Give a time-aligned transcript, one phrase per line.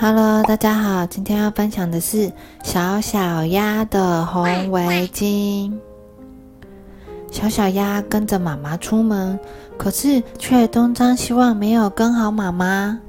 [0.00, 2.30] Hello，大家好，今天要分享的是
[2.62, 5.72] 小小鸭的红围巾。
[7.30, 9.38] 小小鸭跟着妈妈出门，
[9.78, 13.00] 可是却东张西望，没有跟好妈妈。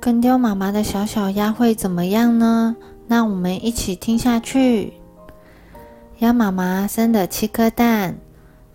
[0.00, 2.76] 跟丢妈妈的小小鸭会怎么样呢？
[3.06, 4.92] 那我们一起听下去。
[6.18, 8.16] 鸭妈妈生了七颗蛋，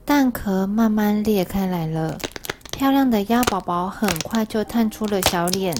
[0.04, 2.18] 蛋壳慢慢裂开来了，
[2.78, 5.76] 漂亮的鸭宝宝很快就探出了小脸，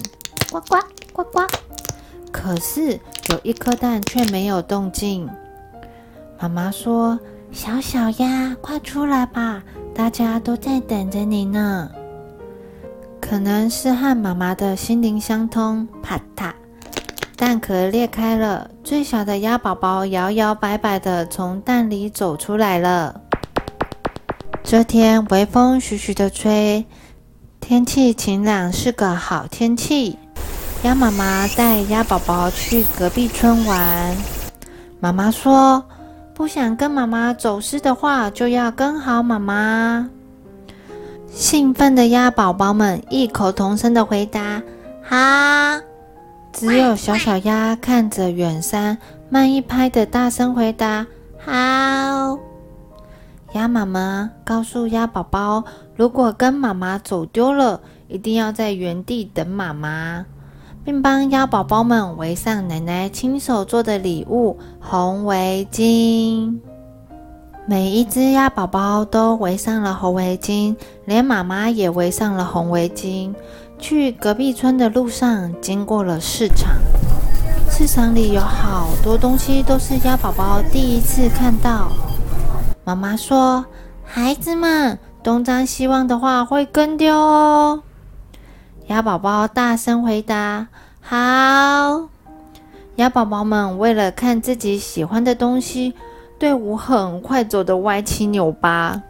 [0.50, 0.76] 呱呱
[1.12, 1.46] 呱呱。
[2.32, 5.28] 可是有一颗蛋却没有动静。
[6.40, 7.16] 妈妈说
[7.52, 9.62] ：“小小鸭，快出来吧，
[9.94, 11.88] 大家都在等着你呢。”
[13.22, 16.50] 可能是和妈妈的心灵相通，啪嗒，
[17.36, 23.20] 蛋壳裂开了，最小的鸭宝宝摇摇摆摆的从蛋里走出来了。
[24.64, 26.84] 这天微风徐徐的吹，
[27.58, 30.18] 天气晴朗，是个好天气。
[30.82, 34.16] 鸭妈妈带鸭宝宝去隔壁村玩。
[35.00, 35.82] 妈妈说
[36.34, 40.10] ：“不想跟妈妈走失的话，就要跟好妈妈。”
[41.32, 44.62] 兴奋的鸭宝宝们异口同声的回答
[45.02, 45.16] ：“好！”
[46.52, 48.98] 只有小小鸭看着远山，
[49.30, 51.06] 慢一拍的大声回答
[51.38, 52.38] ：“好！”
[53.52, 55.64] 鸭妈妈告诉鸭宝宝
[55.96, 60.26] ：“如果跟妈妈走丢了，一定要在原地等妈妈，
[60.84, 66.58] 并帮鸭宝宝们围上奶奶亲手做的礼物——红围巾。”
[67.66, 73.34] 每一只鸭宝宝都围上了红围巾，连妈妈也围上了红围巾。
[73.78, 76.76] 去隔壁村的路上，经过了市场。
[77.70, 81.90] 市场里有好多东西，都是鸭宝宝第一次看到。
[82.88, 83.66] 妈妈说
[84.02, 87.82] ：“孩子们，东张西望的话会跟丢哦。”
[88.88, 92.08] 鸭宝宝大声回答：“好。”
[92.96, 95.92] 鸭宝宝们为了看自己喜欢的东西。
[96.38, 99.02] 队伍很快走得歪七扭八，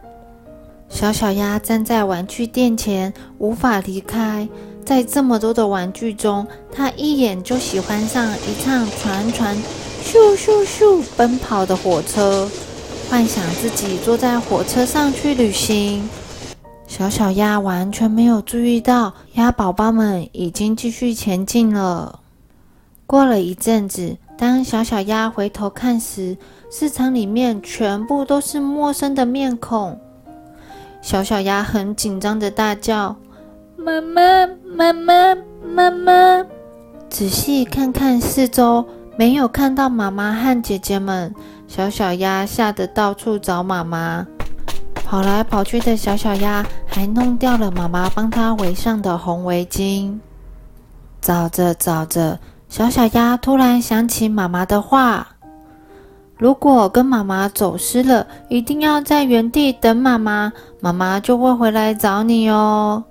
[0.89, 4.49] 小小鸭站在玩具店前，无法离开。
[4.85, 9.57] 在这么多的玩具中，它一眼就喜欢上一趟船船
[10.03, 12.51] 咻咻咻奔跑的火车，
[13.11, 16.07] 幻想自己坐在火车上去旅行。
[16.87, 22.21] 小小鸭完全没有注意到，鸭宝宝们已经继续前进了。
[23.07, 26.37] 过了一阵子，当小小鸭回头看时，
[26.71, 29.99] 市场里面全部都是陌生的面孔，
[31.01, 33.17] 小小鸭很紧张的大叫
[33.77, 36.45] ：“妈妈，妈妈，妈妈！”
[37.09, 38.85] 仔细看看四周，
[39.17, 41.35] 没有看到妈妈和姐姐们，
[41.69, 44.27] 小小鸭吓得到处找妈妈。
[45.05, 50.19] 跑来跑去的小小鸭还弄掉了妈妈帮它围上的红围巾。
[51.21, 55.29] 找着找着，小小鸭突然想起妈妈的话。
[56.37, 63.03] 如果跟妈妈走失了，一定要在原地等妈妈，妈妈就会回来找你哦。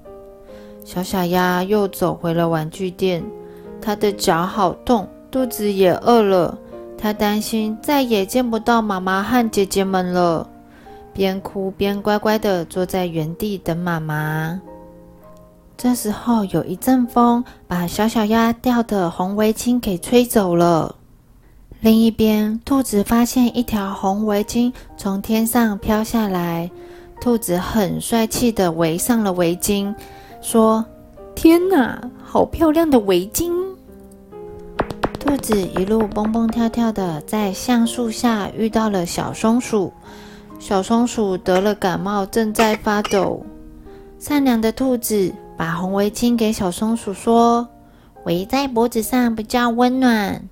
[0.85, 3.23] 小小鸭又走回了玩具店，
[3.81, 6.57] 它的脚好痛，肚子也饿了，
[6.97, 10.49] 他担心再也见不到妈妈和姐姐们了，
[11.13, 14.59] 边哭边乖乖的坐在原地等妈妈。
[15.77, 20.95] 这时候，有一阵风把小小鸭掉的红围巾给吹走了。
[21.81, 26.69] 另一边，兔子发现一条红围巾从天上飘下来，
[27.21, 29.93] 兔子很帅气的围上了围巾，
[30.41, 30.83] 说
[31.35, 33.51] ：“天哪，好漂亮的围巾！”
[35.27, 39.91] 兔子一路蹦蹦跳跳的在橡树下遇到了小松鼠，
[40.57, 43.45] 小松鼠得了感冒，正在发抖。
[44.17, 47.67] 善良的兔子把红围巾给小松鼠，说
[48.23, 50.47] ：“围在脖子上比较温暖。”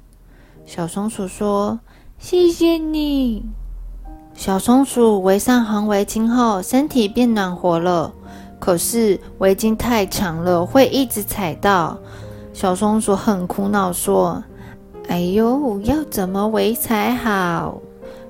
[0.68, 1.80] 小松鼠说
[2.20, 3.46] ：“谢谢你。”
[4.36, 8.14] 小松鼠围上红围巾后，身体变暖和了。
[8.60, 11.98] 可是围巾太长了，会一直踩到。
[12.52, 14.44] 小松鼠很苦恼，说
[15.08, 17.82] ：“哎呦，要怎么围才好？”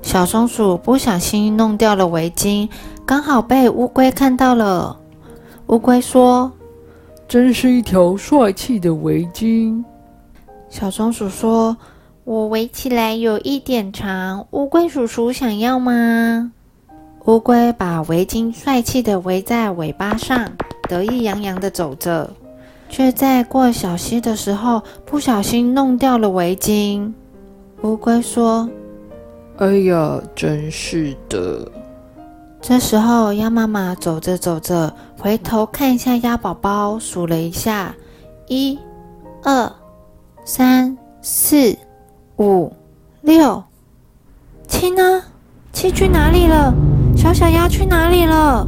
[0.01, 2.69] 小松鼠不小心弄掉了围巾，
[3.05, 4.97] 刚好被乌龟看到了。
[5.67, 6.51] 乌龟说
[7.27, 9.83] ：“真是一条帅气的围巾。”
[10.69, 11.75] 小松鼠说。
[12.25, 16.51] 我围起来有一点长，乌龟叔叔想要吗？
[17.25, 20.51] 乌龟把围巾帅气的围在尾巴上，
[20.89, 22.27] 得意洋洋的走着，
[22.95, 27.11] 却在过小溪的时候不小心弄掉了围巾。
[27.81, 28.69] 乌龟说
[29.59, 31.69] ：“哎呀，真是的！”
[32.63, 37.93] 这时候，鸭妈妈走着走着，回头看一下鸭宝宝，数了一下：
[38.47, 38.79] 一、
[39.43, 39.69] 二、
[40.45, 41.77] 三、四、
[42.37, 42.71] 五、
[43.19, 43.61] 六、
[44.69, 45.21] 七呢？
[45.73, 46.73] 七去哪里了？
[47.17, 48.65] 小小鸭去哪里了？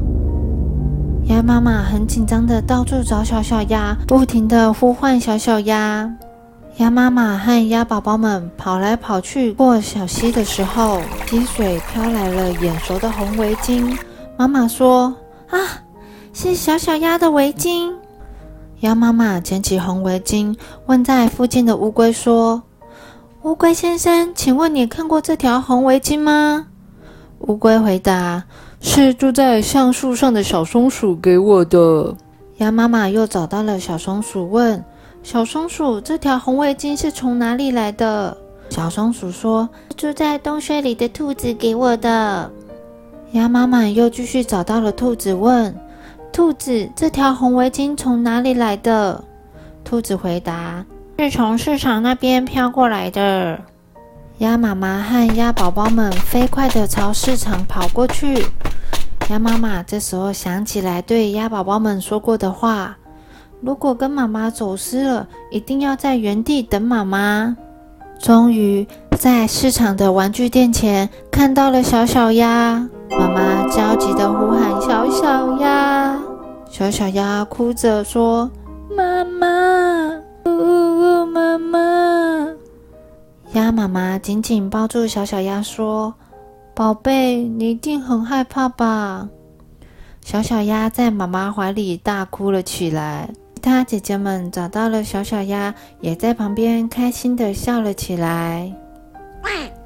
[1.27, 6.09] 鸭妈妈很紧张的到处找小小鸭，不停的呼唤小小鸭。
[6.77, 13.97] 鸭妈妈和鸭宝宝们跑来跑去过小溪的时候，溪水飘来了眼熟的红围巾。
[14.37, 15.13] 妈妈说
[15.51, 15.59] ：“啊，
[16.31, 17.93] 是小小鸭的围巾。”
[18.79, 22.63] 鸭妈妈捡起红围巾，问在附近的乌龟说
[23.43, 26.67] ：“乌龟先生，请问你看过这条红围巾吗？”
[27.41, 28.43] 乌龟回答
[28.79, 32.15] ：“是住在橡树上的小松鼠给我的。”
[32.57, 34.83] 鸭妈妈又找到了小松鼠，问。
[35.23, 38.37] 小松鼠，这条红围巾是从哪里来的？
[38.69, 42.49] 小松鼠说：“住在洞穴里的兔子给我的。”
[43.33, 45.75] 鸭妈妈又继续找到了兔子，问
[46.31, 49.21] ：“兔子，这条红围巾从哪里来的？”
[49.83, 50.85] 兔子回答
[51.19, 53.59] ：“是从市场那边飘过来的。”
[54.39, 58.45] 鸭妈妈和鸭宝宝们飞快地朝市场跑过去。
[59.29, 62.95] 鸭妈妈这时候想起来对鸭宝宝们说过的话。
[63.61, 67.57] 如果跟妈妈走失了，一定要在原地等妈妈。
[68.19, 68.87] 终于
[69.17, 76.15] 在市场的玩具店前看到了小小鸭，妈妈焦急地呼喊：“小小鸭！”
[76.69, 78.51] 小小鸭哭着说
[78.95, 80.11] ：“妈妈，
[80.45, 80.86] 呜呜，！”
[83.77, 86.11] 妈妈紧紧抱住小小鸭说
[86.73, 89.29] ：“宝贝，你一定很害怕吧？”
[90.25, 93.29] 小小鸭在妈妈怀里大哭了起来。
[93.53, 95.71] 其他姐姐们找到了小小鸭，
[96.01, 98.73] 也在旁边开心的笑了起来。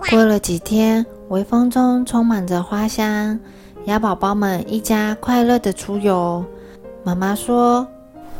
[0.10, 3.38] 过了几天，微风中充满着花香，
[3.84, 6.42] 鸭宝宝们一家快乐的出游。
[7.04, 7.86] 妈妈说：“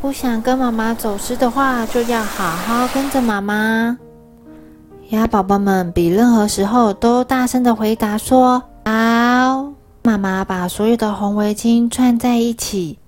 [0.00, 3.98] 不想跟妈妈走失的话，就要好好跟着妈妈。”
[5.12, 9.70] 鸭宝宝们比任何时候都大声的回答说：“好！”
[10.02, 12.98] 妈妈把所有的红围巾串在一起。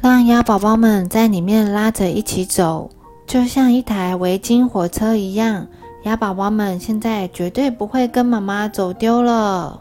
[0.00, 2.88] 让鸭宝宝们在里面拉着一起走，
[3.26, 5.66] 就像一台围巾火车一样。
[6.04, 9.78] 鸭宝宝们现在绝对不会跟妈妈走丢了。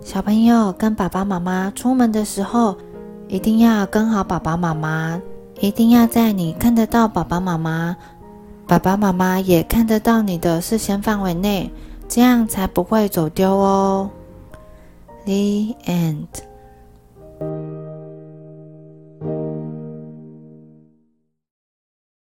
[0.00, 2.74] 小朋友跟爸爸妈妈出门的时候，
[3.28, 5.20] 一定要跟好爸爸妈妈，
[5.60, 7.94] 一定要在你看得到爸爸妈妈，
[8.66, 11.70] 爸爸妈妈也看得到你的视线范围内，
[12.08, 14.10] 这样才不会走丢哦。
[15.24, 16.26] The end.